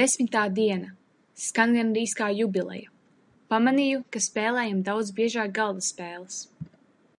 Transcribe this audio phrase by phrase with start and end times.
[0.00, 0.88] Desmitā diena.
[1.44, 2.92] Skan gandrīz kā jubileja.
[3.54, 6.44] Pamanīju, ka spēlējam daudz biežāk galda spēles.